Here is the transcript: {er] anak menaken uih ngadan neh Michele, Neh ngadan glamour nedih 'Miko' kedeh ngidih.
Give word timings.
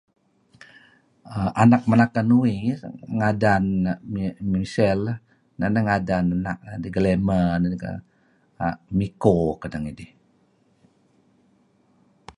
{er] 1.35 1.49
anak 1.63 1.83
menaken 1.91 2.27
uih 2.39 2.57
ngadan 3.17 3.65
neh 3.83 4.33
Michele, 4.51 5.11
Neh 5.59 5.83
ngadan 5.87 6.25
glamour 6.93 7.47
nedih 7.61 7.81
'Miko' 8.95 9.51
kedeh 9.61 9.79
ngidih. 9.83 10.11